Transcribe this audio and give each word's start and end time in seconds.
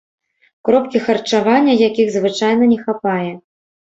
Кропкі 0.69 1.01
харчавання, 1.07 1.73
якіх 1.89 2.07
звычайна 2.15 2.63
не 2.73 2.79
хапае. 2.89 3.29